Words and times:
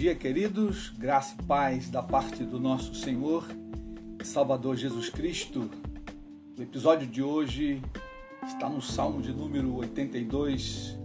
dia, 0.00 0.14
queridos. 0.14 0.88
Graça 0.96 1.36
e 1.38 1.42
paz 1.44 1.90
da 1.90 2.02
parte 2.02 2.42
do 2.42 2.58
nosso 2.58 2.94
Senhor 2.94 3.46
e 4.18 4.26
Salvador 4.26 4.74
Jesus 4.74 5.10
Cristo. 5.10 5.70
O 6.58 6.62
episódio 6.62 7.06
de 7.06 7.22
hoje 7.22 7.82
está 8.42 8.66
no 8.66 8.80
Salmo 8.80 9.20
de 9.20 9.30
número 9.30 9.74
82. 9.74 10.98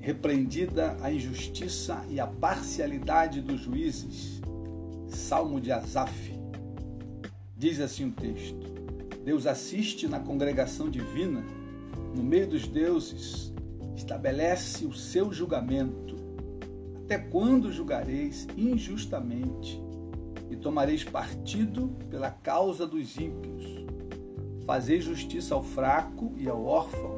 Repreendida 0.00 0.98
a 1.00 1.10
injustiça 1.10 2.04
e 2.10 2.20
a 2.20 2.26
parcialidade 2.26 3.40
dos 3.40 3.62
juízes. 3.62 4.38
Salmo 5.08 5.58
de 5.58 5.72
Asaf. 5.72 6.38
Diz 7.56 7.80
assim 7.80 8.08
o 8.08 8.12
texto: 8.12 8.68
Deus 9.24 9.46
assiste 9.46 10.06
na 10.06 10.20
congregação 10.20 10.90
divina, 10.90 11.42
no 12.14 12.22
meio 12.22 12.48
dos 12.48 12.68
deuses, 12.68 13.50
estabelece 13.96 14.84
o 14.84 14.92
seu 14.92 15.32
julgamento 15.32 16.03
até 17.04 17.18
quando 17.18 17.70
julgareis 17.70 18.48
injustamente 18.56 19.78
e 20.48 20.56
tomareis 20.56 21.04
partido 21.04 21.94
pela 22.08 22.30
causa 22.30 22.86
dos 22.86 23.18
ímpios? 23.18 23.84
Fazei 24.64 25.02
justiça 25.02 25.54
ao 25.54 25.62
fraco 25.62 26.32
e 26.38 26.48
ao 26.48 26.64
órfão. 26.64 27.12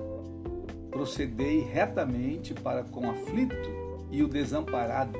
Procedei 0.90 1.60
retamente 1.60 2.52
para 2.52 2.82
com 2.82 3.06
o 3.06 3.10
aflito 3.10 3.70
e 4.10 4.24
o 4.24 4.28
desamparado. 4.28 5.16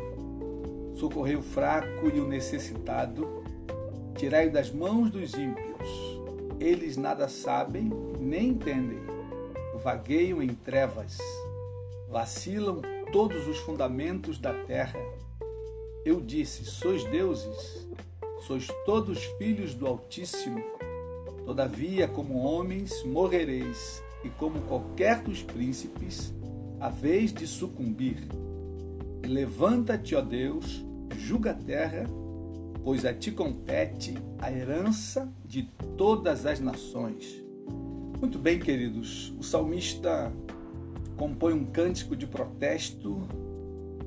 Socorrei 0.96 1.36
o 1.36 1.42
fraco 1.42 2.08
e 2.12 2.18
o 2.18 2.26
necessitado. 2.26 3.44
Tirai 4.16 4.50
das 4.50 4.72
mãos 4.72 5.12
dos 5.12 5.32
ímpios. 5.34 5.88
Eles 6.58 6.96
nada 6.96 7.28
sabem 7.28 7.88
nem 8.18 8.48
entendem. 8.48 8.98
Vagueiam 9.84 10.42
em 10.42 10.54
trevas. 10.54 11.18
Vacilam 12.08 12.95
todos 13.16 13.48
os 13.48 13.56
fundamentos 13.60 14.38
da 14.38 14.52
terra. 14.52 15.00
Eu 16.04 16.20
disse: 16.20 16.66
Sois 16.66 17.02
deuses, 17.04 17.88
sois 18.46 18.68
todos 18.84 19.24
filhos 19.38 19.72
do 19.72 19.86
Altíssimo. 19.86 20.62
Todavia, 21.46 22.06
como 22.06 22.40
homens, 22.40 23.02
morrereis, 23.04 24.02
e 24.22 24.28
como 24.28 24.60
qualquer 24.64 25.22
dos 25.22 25.42
príncipes, 25.42 26.34
a 26.78 26.90
vez 26.90 27.32
de 27.32 27.46
sucumbir. 27.46 28.18
Levanta-te, 29.26 30.14
ó 30.14 30.20
Deus, 30.20 30.84
julga 31.16 31.52
a 31.52 31.54
terra, 31.54 32.04
pois 32.84 33.06
a 33.06 33.14
ti 33.14 33.32
compete 33.32 34.12
a 34.38 34.52
herança 34.52 35.32
de 35.42 35.62
todas 35.96 36.44
as 36.44 36.60
nações. 36.60 37.42
Muito 38.20 38.38
bem, 38.38 38.58
queridos, 38.58 39.32
o 39.38 39.42
salmista 39.42 40.30
compõe 41.16 41.54
um 41.54 41.64
cântico 41.64 42.14
de 42.14 42.26
protesto, 42.26 43.22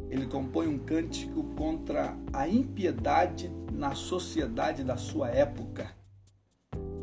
ele 0.10 0.26
compõe 0.26 0.68
um 0.68 0.78
cântico 0.78 1.44
contra 1.56 2.18
a 2.34 2.48
impiedade 2.48 3.52
na 3.72 3.96
sociedade 3.96 4.84
da 4.84 4.98
sua 4.98 5.30
época. 5.30 5.92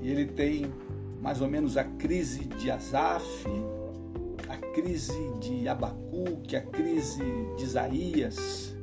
E 0.01 0.09
ele 0.09 0.27
tem 0.27 0.73
mais 1.21 1.41
ou 1.41 1.49
menos 1.49 1.77
a 1.77 1.85
crise 1.85 2.45
de 2.45 2.71
Asaf, 2.71 3.47
a 4.49 4.57
crise 4.73 5.33
de 5.41 5.69
Abacuque, 5.69 6.57
a 6.57 6.63
crise 6.63 7.23
de 7.57 7.65
Isaías. 7.65 8.77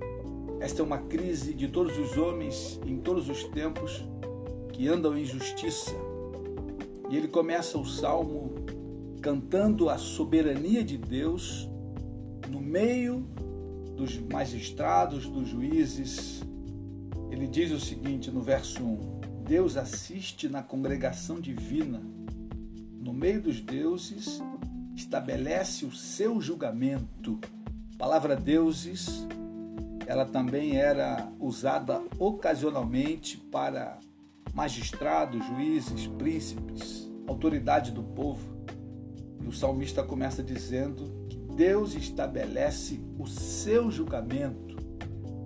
Esta 0.60 0.82
é 0.82 0.86
uma 0.86 0.98
crise 0.98 1.54
de 1.54 1.68
todos 1.68 1.98
os 1.98 2.18
homens 2.18 2.80
em 2.86 2.98
todos 2.98 3.30
os 3.30 3.44
tempos 3.46 4.06
que 4.72 4.88
andam 4.88 5.18
em 5.18 5.26
justiça. 5.26 5.92
E 7.10 7.18
ele 7.18 7.28
começa 7.28 7.78
o 7.78 7.86
salmo 7.86 8.63
cantando 9.24 9.90
a 9.90 9.98
soberania 9.98 10.84
de 10.84 10.98
Deus 10.98 11.70
no 12.50 12.60
meio 12.60 13.22
dos 13.96 14.18
magistrados, 14.18 15.30
dos 15.30 15.48
juízes. 15.48 16.44
Ele 17.32 17.48
diz 17.48 17.72
o 17.72 17.80
seguinte 17.80 18.30
no 18.30 18.42
verso 18.42 18.84
1: 18.84 19.22
Deus 19.48 19.78
assiste 19.78 20.50
na 20.50 20.62
congregação 20.62 21.40
divina, 21.40 22.02
no 23.00 23.14
meio 23.14 23.42
dos 23.42 23.62
deuses, 23.62 24.42
estabelece 24.94 25.86
o 25.86 25.92
seu 25.94 26.42
julgamento. 26.42 27.40
A 27.96 27.98
palavra 27.98 28.36
deuses, 28.36 29.26
ela 30.06 30.26
também 30.26 30.76
era 30.76 31.32
usada 31.40 32.02
ocasionalmente 32.20 33.38
para 33.38 34.00
magistrados, 34.54 35.46
juízes, 35.46 36.08
príncipes, 36.08 37.10
autoridade 37.26 37.90
do 37.90 38.04
povo. 38.04 38.53
E 39.44 39.48
o 39.48 39.52
salmista 39.52 40.02
começa 40.02 40.42
dizendo 40.42 41.28
que 41.28 41.38
Deus 41.38 41.96
estabelece 41.96 43.00
o 43.20 43.28
seu 43.28 43.92
julgamento, 43.92 44.76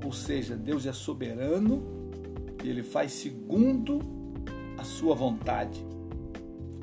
ou 0.04 0.14
seja, 0.14 0.56
Deus 0.56 0.86
é 0.86 0.94
soberano 0.94 1.84
e 2.64 2.70
ele 2.70 2.84
faz 2.84 3.12
segundo 3.12 4.00
a 4.78 4.84
sua 4.84 5.16
vontade. 5.16 5.86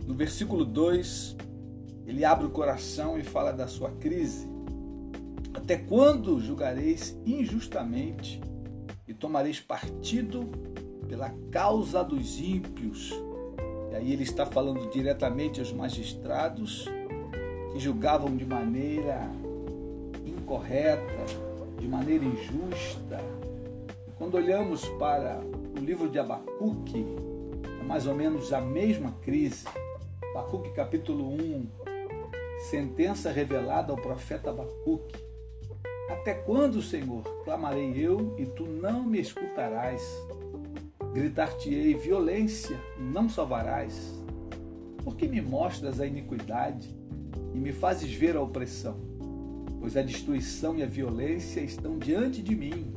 No 0.07 0.15
versículo 0.15 0.65
2, 0.65 1.37
ele 2.07 2.25
abre 2.25 2.47
o 2.47 2.51
coração 2.51 3.19
e 3.19 3.23
fala 3.23 3.53
da 3.53 3.67
sua 3.67 3.91
crise. 3.93 4.47
Até 5.55 5.77
quando 5.77 6.41
julgareis 6.41 7.17
injustamente 7.25 8.41
e 9.07 9.15
tomareis 9.15 9.61
partido 9.61 10.45
pela 11.09 11.31
causa 11.51 12.03
dos 12.03 12.39
ímpios? 12.41 13.13
E 13.93 13.97
aí 13.97 14.13
ele 14.13 14.25
está 14.25 14.45
falando 14.45 14.91
diretamente 14.91 15.61
aos 15.61 15.73
magistrados 15.73 16.87
que 17.75 17.81
julgavam 17.81 18.37
de 18.37 18.47
maneira 18.47 19.29
incorreta, 20.25 21.25
de 21.77 21.89
maneira 21.89 22.25
injusta. 22.25 23.21
Quando 24.17 24.37
olhamos 24.37 24.89
para 24.91 25.41
o 25.77 25.81
livro 25.81 26.09
de 26.09 26.17
Abacuque, 26.21 27.05
é 27.81 27.83
mais 27.83 28.07
ou 28.07 28.15
menos 28.15 28.53
a 28.53 28.61
mesma 28.61 29.11
crise. 29.23 29.67
Abacuque 30.31 30.71
capítulo 30.71 31.29
1, 31.29 31.67
sentença 32.71 33.33
revelada 33.33 33.93
ao 33.93 34.01
profeta 34.01 34.51
Abacuque. 34.51 35.17
Até 36.09 36.33
quando, 36.33 36.81
Senhor, 36.81 37.25
clamarei 37.45 37.93
eu 37.97 38.37
e 38.39 38.47
tu 38.47 38.67
não 38.67 39.03
me 39.03 39.19
escutarás? 39.19 40.01
Gritar-te-ei 41.13 41.95
violência 41.95 42.81
não 42.97 43.29
salvarás. 43.29 44.15
Porque 45.03 45.27
me 45.27 45.41
mostras 45.41 46.01
a 46.01 46.07
iniquidade 46.07 47.03
e 47.55 47.59
me 47.59 47.73
fazes 47.73 48.13
ver 48.13 48.37
a 48.37 48.43
opressão, 48.43 48.97
pois 49.79 49.97
a 49.97 50.03
destruição 50.03 50.77
e 50.77 50.83
a 50.83 50.87
violência 50.87 51.61
estão 51.61 51.97
diante 51.97 52.43
de 52.43 52.55
mim. 52.55 52.93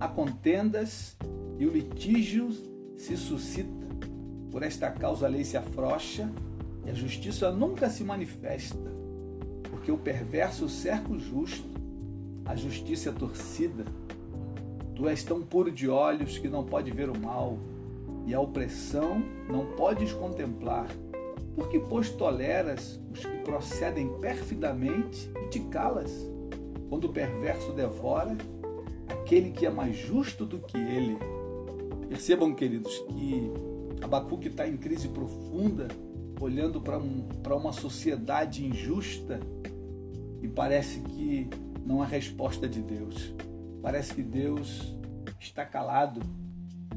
Há 0.00 0.08
contendas 0.08 1.14
e 1.58 1.66
o 1.66 1.70
litígio 1.70 2.50
se 2.96 3.16
suscita. 3.16 3.86
Por 4.50 4.62
esta 4.62 4.90
causa 4.90 5.26
a 5.26 5.28
lei 5.28 5.44
se 5.44 5.56
afrocha 5.56 6.30
e 6.86 6.90
a 6.90 6.94
justiça 6.94 7.52
nunca 7.52 7.88
se 7.90 8.02
manifesta, 8.02 8.90
porque 9.70 9.92
o 9.92 9.98
perverso 9.98 10.68
cerca 10.68 11.12
o 11.12 11.20
justo, 11.20 11.68
a 12.44 12.56
justiça 12.56 13.10
é 13.10 13.12
torcida. 13.12 13.84
Tu 14.94 15.08
és 15.08 15.22
tão 15.22 15.42
puro 15.42 15.70
de 15.70 15.88
olhos 15.88 16.38
que 16.38 16.48
não 16.48 16.64
pode 16.64 16.90
ver 16.90 17.08
o 17.08 17.18
mal, 17.18 17.58
e 18.26 18.34
a 18.34 18.40
opressão 18.40 19.22
não 19.48 19.66
podes 19.74 20.12
contemplar. 20.12 20.86
Porque, 21.54 21.78
pois, 21.78 22.10
toleras 22.10 23.00
os 23.10 23.20
que 23.20 23.38
procedem 23.38 24.08
perfidamente 24.20 25.30
e 25.44 25.48
te 25.48 25.60
calas, 25.60 26.10
quando 26.88 27.04
o 27.04 27.12
perverso 27.12 27.72
devora 27.72 28.36
aquele 29.08 29.50
que 29.50 29.66
é 29.66 29.70
mais 29.70 29.96
justo 29.96 30.44
do 30.46 30.58
que 30.58 30.78
ele. 30.78 31.16
Percebam, 32.08 32.54
queridos, 32.54 32.98
que 33.08 33.50
Abacuque 34.02 34.48
está 34.48 34.66
em 34.66 34.76
crise 34.76 35.08
profunda, 35.08 35.88
olhando 36.40 36.80
para 36.80 36.98
um, 36.98 37.28
uma 37.46 37.72
sociedade 37.72 38.66
injusta 38.66 39.40
e 40.42 40.48
parece 40.48 41.00
que 41.00 41.48
não 41.86 42.02
há 42.02 42.06
resposta 42.06 42.68
de 42.68 42.82
Deus. 42.82 43.34
Parece 43.80 44.14
que 44.14 44.22
Deus 44.22 44.96
está 45.40 45.64
calado 45.64 46.20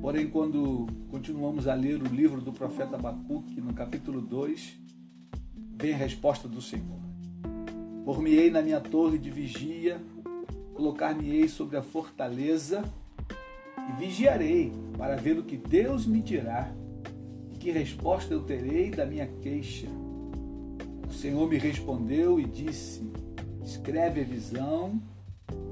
Porém, 0.05 0.27
quando 0.27 0.85
continuamos 1.09 1.67
a 1.67 1.73
ler 1.73 1.99
o 1.99 2.05
livro 2.05 2.39
do 2.39 2.53
profeta 2.53 2.95
Abacuque, 2.95 3.59
no 3.59 3.73
capítulo 3.73 4.21
2, 4.21 4.77
vem 5.77 5.95
a 5.95 5.97
resposta 5.97 6.47
do 6.47 6.61
Senhor. 6.61 6.99
Por-me-ei 8.05 8.51
na 8.51 8.61
minha 8.61 8.79
torre 8.79 9.17
de 9.17 9.31
vigia, 9.31 9.99
colocar-me-ei 10.75 11.47
sobre 11.47 11.75
a 11.75 11.81
fortaleza 11.81 12.83
e 13.89 13.99
vigiarei 13.99 14.71
para 14.95 15.15
ver 15.15 15.39
o 15.39 15.43
que 15.43 15.57
Deus 15.57 16.05
me 16.05 16.21
dirá 16.21 16.71
e 17.51 17.57
que 17.57 17.71
resposta 17.71 18.31
eu 18.31 18.43
terei 18.43 18.91
da 18.91 19.07
minha 19.07 19.25
queixa. 19.25 19.87
O 21.09 21.13
Senhor 21.13 21.49
me 21.49 21.57
respondeu 21.57 22.39
e 22.39 22.45
disse: 22.45 23.11
Escreve 23.63 24.21
a 24.21 24.23
visão, 24.23 25.01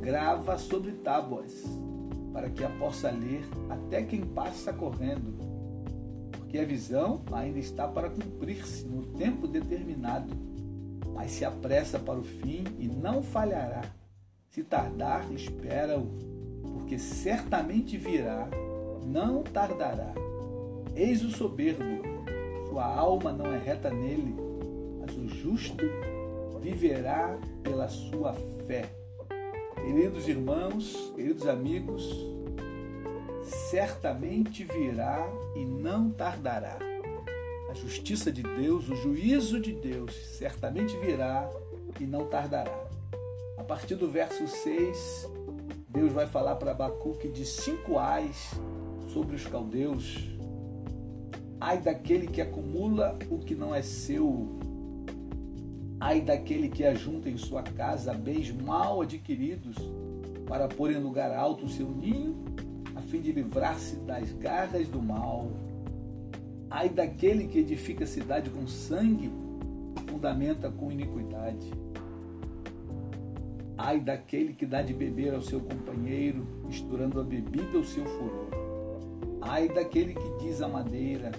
grava 0.01 0.57
sobre 0.57 0.91
tábuas 0.93 1.92
para 2.33 2.49
que 2.49 2.63
a 2.63 2.69
possa 2.69 3.11
ler 3.11 3.45
até 3.69 4.01
quem 4.01 4.21
passa 4.21 4.73
correndo, 4.73 5.37
porque 6.31 6.57
a 6.57 6.65
visão 6.65 7.21
ainda 7.31 7.59
está 7.59 7.87
para 7.87 8.09
cumprir-se 8.09 8.85
no 8.85 9.03
tempo 9.03 9.47
determinado, 9.47 10.35
mas 11.13 11.31
se 11.31 11.45
apressa 11.45 11.99
para 11.99 12.19
o 12.19 12.23
fim 12.23 12.63
e 12.79 12.87
não 12.87 13.21
falhará. 13.21 13.83
Se 14.49 14.63
tardar, 14.63 15.31
espera-o, 15.31 16.07
porque 16.73 16.97
certamente 16.97 17.97
virá, 17.97 18.47
não 19.05 19.43
tardará. 19.43 20.13
Eis 20.95 21.23
o 21.23 21.29
soberbo, 21.29 21.83
sua 22.67 22.85
alma 22.85 23.31
não 23.31 23.53
é 23.53 23.57
reta 23.57 23.89
nele, 23.89 24.35
mas 24.99 25.15
o 25.15 25.27
justo 25.27 25.85
viverá 26.59 27.37
pela 27.61 27.87
sua 27.87 28.33
fé. 28.65 29.02
Queridos 29.83 30.29
irmãos, 30.29 31.11
queridos 31.13 31.45
amigos, 31.45 32.09
certamente 33.43 34.63
virá 34.63 35.27
e 35.53 35.65
não 35.65 36.09
tardará. 36.09 36.79
A 37.69 37.73
justiça 37.73 38.31
de 38.31 38.41
Deus, 38.41 38.87
o 38.87 38.95
juízo 38.95 39.59
de 39.59 39.73
Deus, 39.73 40.15
certamente 40.37 40.95
virá 40.99 41.49
e 41.99 42.05
não 42.05 42.25
tardará. 42.27 42.87
A 43.57 43.63
partir 43.63 43.95
do 43.95 44.09
verso 44.09 44.47
6, 44.47 45.29
Deus 45.89 46.13
vai 46.13 46.27
falar 46.27 46.55
para 46.55 46.71
Abacuque 46.71 47.27
de 47.27 47.45
cinco 47.45 47.99
ais 47.99 48.51
sobre 49.09 49.35
os 49.35 49.45
caldeus. 49.45 50.29
Ai 51.59 51.79
daquele 51.79 52.27
que 52.27 52.41
acumula 52.41 53.19
o 53.29 53.37
que 53.37 53.53
não 53.53 53.75
é 53.75 53.81
seu. 53.81 54.62
Ai 56.05 56.19
daquele 56.19 56.67
que 56.67 56.83
ajunta 56.83 57.29
em 57.29 57.37
sua 57.37 57.63
casa 57.63 58.13
bens 58.13 58.51
mal 58.51 59.01
adquiridos 59.01 59.77
para 60.45 60.67
pôr 60.67 60.91
em 60.91 60.97
lugar 60.97 61.31
alto 61.31 61.65
o 61.65 61.69
seu 61.69 61.89
ninho, 61.89 62.43
a 62.93 62.99
fim 62.99 63.21
de 63.21 63.31
livrar-se 63.31 63.95
das 64.01 64.33
garras 64.33 64.85
do 64.89 65.01
mal. 65.01 65.49
Ai 66.69 66.89
daquele 66.89 67.47
que 67.47 67.59
edifica 67.59 68.03
a 68.03 68.07
cidade 68.07 68.49
com 68.49 68.67
sangue, 68.67 69.31
fundamenta 70.09 70.69
com 70.69 70.91
iniquidade. 70.91 71.71
Ai 73.77 74.01
daquele 74.01 74.51
que 74.51 74.65
dá 74.65 74.81
de 74.81 74.93
beber 74.93 75.33
ao 75.33 75.41
seu 75.41 75.61
companheiro, 75.61 76.45
misturando 76.65 77.21
a 77.21 77.23
bebida 77.23 77.77
ao 77.77 77.83
seu 77.85 78.05
furor. 78.05 78.49
Ai 79.41 79.69
daquele 79.69 80.13
que 80.13 80.43
diz 80.43 80.61
à 80.61 80.67
madeira, 80.67 81.31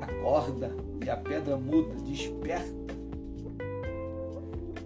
acorda, 0.00 0.74
e 1.04 1.10
a 1.10 1.18
pedra 1.18 1.58
muda, 1.58 1.96
desperta. 1.96 2.83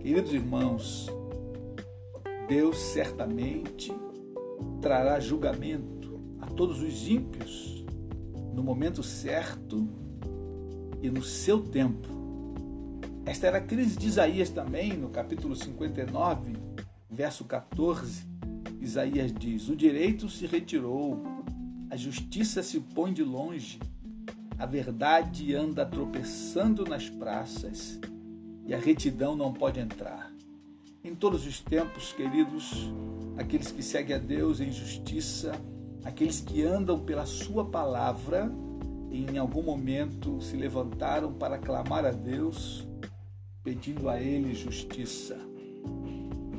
Queridos 0.08 0.32
irmãos, 0.32 1.06
Deus 2.48 2.78
certamente 2.78 3.92
trará 4.80 5.20
julgamento 5.20 6.18
a 6.40 6.46
todos 6.46 6.80
os 6.80 7.06
ímpios 7.06 7.84
no 8.54 8.62
momento 8.62 9.02
certo 9.02 9.86
e 11.02 11.10
no 11.10 11.22
seu 11.22 11.60
tempo. 11.60 12.08
Esta 13.26 13.48
era 13.48 13.58
a 13.58 13.60
crise 13.60 13.98
de 13.98 14.06
Isaías 14.06 14.48
também, 14.48 14.96
no 14.96 15.10
capítulo 15.10 15.54
59, 15.54 16.54
verso 17.10 17.44
14. 17.44 18.26
Isaías 18.80 19.30
diz: 19.30 19.68
O 19.68 19.76
direito 19.76 20.26
se 20.30 20.46
retirou, 20.46 21.22
a 21.90 21.98
justiça 21.98 22.62
se 22.62 22.80
põe 22.80 23.12
de 23.12 23.22
longe, 23.22 23.78
a 24.58 24.64
verdade 24.64 25.54
anda 25.54 25.84
tropeçando 25.84 26.86
nas 26.86 27.10
praças 27.10 28.00
e 28.68 28.74
a 28.74 28.78
retidão 28.78 29.34
não 29.34 29.50
pode 29.50 29.80
entrar. 29.80 30.30
Em 31.02 31.14
todos 31.14 31.46
os 31.46 31.58
tempos, 31.58 32.12
queridos, 32.12 32.92
aqueles 33.38 33.72
que 33.72 33.82
seguem 33.82 34.14
a 34.14 34.18
Deus 34.18 34.60
em 34.60 34.70
justiça, 34.70 35.52
aqueles 36.04 36.42
que 36.42 36.62
andam 36.62 36.98
pela 37.00 37.24
Sua 37.24 37.64
palavra, 37.64 38.52
em 39.10 39.38
algum 39.38 39.62
momento 39.62 40.38
se 40.42 40.54
levantaram 40.54 41.32
para 41.32 41.56
clamar 41.56 42.04
a 42.04 42.10
Deus 42.10 42.86
pedindo 43.64 44.06
a 44.06 44.20
Ele 44.20 44.54
justiça. 44.54 45.38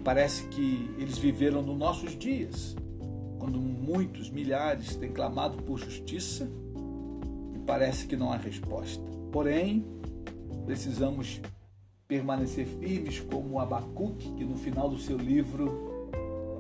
Parece 0.04 0.48
que 0.48 0.90
eles 0.98 1.20
viveram 1.20 1.62
nos 1.62 1.78
nossos 1.78 2.18
dias, 2.18 2.76
quando 3.38 3.60
muitos, 3.60 4.32
milhares 4.32 4.96
têm 4.96 5.12
clamado 5.12 5.62
por 5.62 5.78
justiça 5.78 6.50
e 7.54 7.60
parece 7.60 8.08
que 8.08 8.18
não 8.18 8.32
há 8.32 8.38
resposta. 8.38 9.04
Porém, 9.32 9.86
precisamos 10.66 11.40
permanecer 12.10 12.66
firmes 12.66 13.20
como 13.20 13.60
Abacuque, 13.60 14.32
que 14.32 14.44
no 14.44 14.58
final 14.58 14.90
do 14.90 14.98
seu 14.98 15.16
livro 15.16 16.10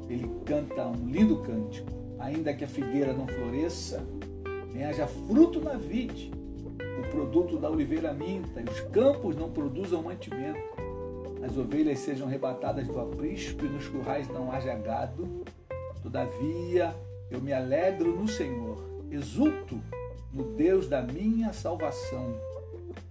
ele 0.07 0.30
canta 0.46 0.86
um 0.86 1.10
lindo 1.10 1.38
cântico. 1.38 1.90
Ainda 2.19 2.54
que 2.54 2.63
a 2.63 2.68
figueira 2.68 3.13
não 3.13 3.25
floresça, 3.25 4.06
nem 4.72 4.86
haja 4.86 5.07
fruto 5.07 5.60
na 5.60 5.74
vide, 5.74 6.31
o 7.00 7.10
produto 7.10 7.57
da 7.57 7.68
oliveira 7.68 8.13
minta, 8.13 8.62
e 8.62 8.66
os 8.66 8.80
campos 8.92 9.36
não 9.36 9.50
produzam 9.50 10.04
mantimento, 10.04 10.60
as 11.44 11.57
ovelhas 11.57 11.98
sejam 11.98 12.28
arrebatadas 12.28 12.88
do 12.88 13.00
aprisco 13.00 13.66
e 13.66 13.69
nos 13.69 13.88
currais 13.88 14.28
não 14.28 14.52
haja 14.52 14.75
gado. 14.75 15.44
Todavia, 16.04 16.95
eu 17.31 17.42
me 17.42 17.54
alegro 17.54 18.16
no 18.16 18.28
Senhor, 18.28 18.78
exulto 19.10 19.81
no 20.31 20.44
Deus 20.44 20.88
da 20.88 21.02
minha 21.02 21.52
salvação. 21.54 22.36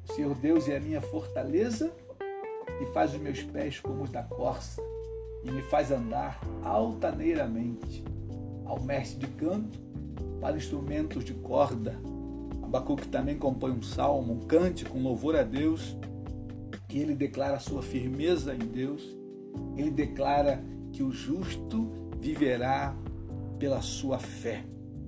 O 0.08 0.12
Senhor 0.12 0.36
Deus 0.36 0.68
é 0.68 0.76
a 0.76 0.80
minha 0.80 1.00
fortaleza 1.00 1.92
e 2.80 2.86
faz 2.86 3.14
os 3.14 3.20
meus 3.20 3.42
pés 3.42 3.80
como 3.80 4.02
os 4.02 4.10
da 4.10 4.22
corça 4.22 4.82
e 5.44 5.50
me 5.50 5.62
faz 5.62 5.90
andar 5.90 6.40
altaneiramente. 6.62 8.04
Ao 8.64 8.80
mestre 8.80 9.26
de 9.26 9.32
canto, 9.34 9.78
para 10.40 10.56
instrumentos 10.56 11.24
de 11.24 11.34
corda, 11.34 11.98
Abacuque 12.62 13.08
também 13.08 13.38
compõe 13.38 13.70
um 13.70 13.82
salmo, 13.82 14.34
um 14.34 14.40
cântico, 14.40 14.96
um 14.96 15.02
louvor 15.02 15.34
a 15.36 15.42
Deus, 15.42 15.96
que 16.86 16.98
ele 16.98 17.14
declara 17.14 17.58
sua 17.58 17.82
firmeza 17.82 18.54
em 18.54 18.58
Deus, 18.58 19.02
ele 19.76 19.90
declara 19.90 20.62
que 20.92 21.02
o 21.02 21.10
justo 21.10 21.90
viverá 22.20 22.94
pela 23.58 23.80
sua 23.80 24.18
fé. 24.18 24.64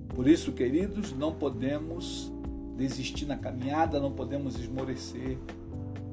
Por 0.09 0.27
isso, 0.27 0.51
queridos, 0.51 1.13
não 1.13 1.33
podemos 1.33 2.31
desistir 2.75 3.25
na 3.25 3.37
caminhada, 3.37 3.99
não 3.99 4.11
podemos 4.11 4.59
esmorecer, 4.59 5.37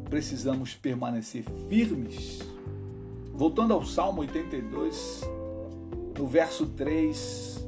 precisamos 0.09 0.75
permanecer 0.75 1.45
firmes. 1.69 2.41
Voltando 3.35 3.75
ao 3.75 3.85
Salmo 3.85 4.23
82, 4.23 5.23
no 6.19 6.27
verso 6.27 6.67
3, 6.67 7.67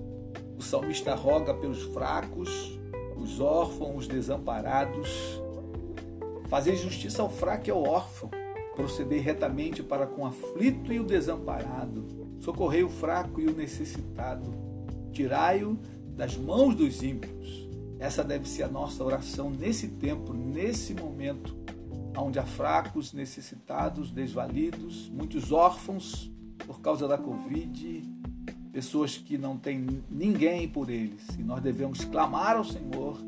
o 0.58 0.62
salmista 0.62 1.14
roga 1.14 1.54
pelos 1.54 1.82
fracos, 1.82 2.78
os 3.16 3.40
órfãos, 3.40 3.98
os 3.98 4.08
desamparados. 4.08 5.40
Fazer 6.48 6.74
justiça 6.76 7.22
ao 7.22 7.30
fraco 7.30 7.68
e 7.68 7.70
ao 7.70 7.82
órfão, 7.82 8.28
proceder 8.74 9.22
retamente 9.22 9.82
para 9.82 10.06
com 10.06 10.22
o 10.22 10.26
aflito 10.26 10.92
e 10.92 10.98
o 10.98 11.04
desamparado, 11.04 12.04
socorrei 12.40 12.82
o 12.82 12.88
fraco 12.88 13.40
e 13.40 13.46
o 13.46 13.54
necessitado, 13.54 14.52
tirai-o 15.12 15.78
das 16.16 16.36
mãos 16.36 16.74
dos 16.74 17.02
ímpios. 17.02 17.68
Essa 18.00 18.24
deve 18.24 18.48
ser 18.48 18.64
a 18.64 18.68
nossa 18.68 19.04
oração 19.04 19.50
nesse 19.50 19.86
tempo, 19.86 20.32
nesse 20.32 20.94
momento, 20.94 21.59
onde 22.16 22.38
há 22.38 22.44
fracos, 22.44 23.12
necessitados, 23.12 24.10
desvalidos, 24.10 25.08
muitos 25.10 25.52
órfãos 25.52 26.30
por 26.66 26.80
causa 26.80 27.08
da 27.08 27.18
Covid, 27.18 28.02
pessoas 28.72 29.16
que 29.16 29.36
não 29.38 29.56
têm 29.56 30.02
ninguém 30.10 30.68
por 30.68 30.90
eles. 30.90 31.28
E 31.38 31.42
nós 31.42 31.62
devemos 31.62 32.04
clamar 32.04 32.56
ao 32.56 32.64
Senhor 32.64 33.18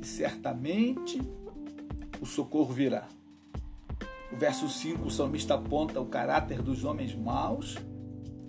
que 0.00 0.06
certamente 0.06 1.20
o 2.20 2.26
socorro 2.26 2.72
virá. 2.72 3.08
O 4.32 4.36
verso 4.36 4.68
5, 4.68 5.06
o 5.06 5.10
salmista 5.10 5.54
aponta 5.54 6.00
o 6.00 6.06
caráter 6.06 6.60
dos 6.60 6.84
homens 6.84 7.14
maus 7.14 7.76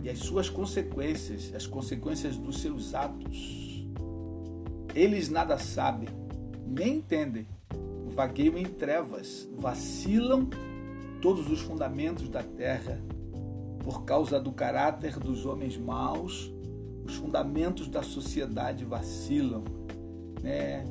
e 0.03 0.10
as 0.10 0.19
suas 0.19 0.50
consequências, 0.50 1.53
as 1.55 1.65
consequências 1.65 2.36
dos 2.36 2.62
seus 2.62 2.93
atos. 2.93 3.86
Eles 4.93 5.29
nada 5.29 5.57
sabem, 5.57 6.10
nem 6.65 6.98
entendem, 6.98 7.48
vagueiam 8.18 8.58
em 8.58 8.66
trevas, 8.66 9.48
vacilam 9.56 10.50
todos 11.22 11.52
os 11.52 11.62
fundamentos 11.62 12.28
da 12.28 12.42
terra 12.42 13.00
por 13.84 14.06
causa 14.06 14.40
do 14.40 14.52
caráter 14.52 15.20
dos 15.20 15.46
homens 15.46 15.78
maus, 15.78 16.52
os 17.06 17.14
fundamentos 17.14 17.88
da 17.88 18.02
sociedade 18.02 18.84
vacilam, 18.84 19.64
né? 20.42 20.84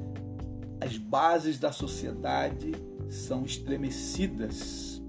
As 0.80 0.96
bases 0.96 1.58
da 1.58 1.72
sociedade 1.72 2.72
são 3.08 3.44
estremecidas. 3.44 5.02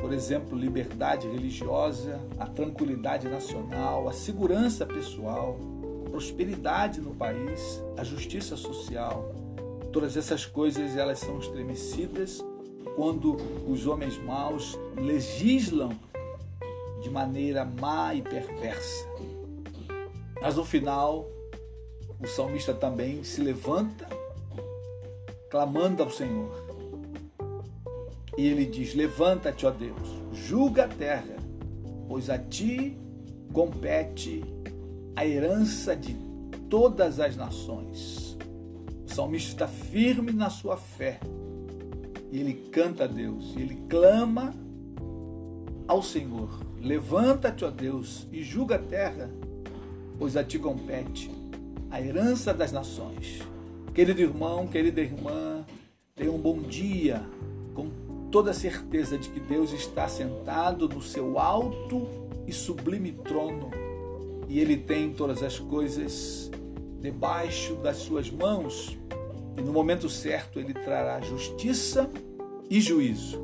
Por 0.00 0.14
exemplo, 0.14 0.56
liberdade 0.56 1.28
religiosa, 1.28 2.18
a 2.38 2.46
tranquilidade 2.46 3.28
nacional, 3.28 4.08
a 4.08 4.12
segurança 4.12 4.86
pessoal, 4.86 5.58
a 6.06 6.10
prosperidade 6.10 6.98
no 6.98 7.14
país, 7.14 7.82
a 7.94 8.04
justiça 8.04 8.56
social. 8.56 9.47
Todas 9.92 10.16
essas 10.16 10.44
coisas 10.44 10.96
elas 10.96 11.18
são 11.18 11.38
estremecidas 11.38 12.44
quando 12.96 13.36
os 13.66 13.86
homens 13.86 14.18
maus 14.18 14.78
legislam 14.96 15.92
de 17.00 17.08
maneira 17.08 17.64
má 17.64 18.14
e 18.14 18.22
perversa. 18.22 19.06
Mas 20.40 20.56
no 20.56 20.64
final, 20.64 21.26
o 22.20 22.26
salmista 22.26 22.74
também 22.74 23.22
se 23.22 23.40
levanta, 23.40 24.06
clamando 25.50 26.02
ao 26.02 26.10
Senhor. 26.10 26.52
E 28.36 28.46
ele 28.46 28.66
diz: 28.66 28.94
Levanta-te, 28.94 29.66
ó 29.66 29.70
Deus, 29.70 30.08
julga 30.32 30.84
a 30.84 30.88
terra, 30.88 31.36
pois 32.08 32.28
a 32.28 32.38
ti 32.38 32.96
compete 33.52 34.44
a 35.16 35.26
herança 35.26 35.96
de 35.96 36.14
todas 36.68 37.18
as 37.18 37.36
nações. 37.36 38.27
Salmista 39.18 39.50
está 39.50 39.66
firme 39.66 40.30
na 40.30 40.48
sua 40.48 40.76
fé. 40.76 41.18
E 42.30 42.38
ele 42.38 42.54
canta 42.70 43.02
a 43.02 43.06
Deus, 43.08 43.52
ele 43.56 43.74
clama 43.88 44.54
ao 45.88 46.00
Senhor. 46.00 46.48
Levanta-te, 46.80 47.64
ó 47.64 47.70
Deus, 47.70 48.28
e 48.30 48.44
julga 48.44 48.76
a 48.76 48.78
terra, 48.78 49.28
pois 50.20 50.36
a 50.36 50.44
ti 50.44 50.56
compete 50.56 51.28
a 51.90 52.00
herança 52.00 52.54
das 52.54 52.70
nações. 52.70 53.42
Querido 53.92 54.20
irmão, 54.20 54.68
querida 54.68 55.00
irmã, 55.00 55.66
tenha 56.14 56.30
um 56.30 56.38
bom 56.38 56.60
dia, 56.60 57.20
com 57.74 57.88
toda 58.30 58.52
a 58.52 58.54
certeza 58.54 59.18
de 59.18 59.30
que 59.30 59.40
Deus 59.40 59.72
está 59.72 60.06
sentado 60.06 60.88
no 60.88 61.02
seu 61.02 61.40
alto 61.40 62.06
e 62.46 62.52
sublime 62.52 63.10
trono 63.10 63.68
e 64.48 64.60
Ele 64.60 64.76
tem 64.76 65.12
todas 65.12 65.42
as 65.42 65.58
coisas 65.58 66.50
debaixo 67.00 67.74
das 67.76 67.98
suas 67.98 68.30
mãos 68.30 68.98
e 69.56 69.60
no 69.60 69.72
momento 69.72 70.08
certo 70.08 70.58
Ele 70.58 70.74
trará 70.74 71.20
justiça 71.20 72.08
e 72.68 72.80
juízo. 72.80 73.40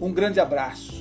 Um 0.00 0.12
grande 0.12 0.40
abraço 0.40 0.99